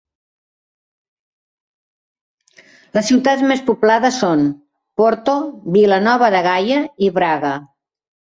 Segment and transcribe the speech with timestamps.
[2.99, 4.41] Les ciutats més poblades són
[5.01, 5.37] Porto,
[5.77, 7.53] Vila Nova de Gaia i Braga.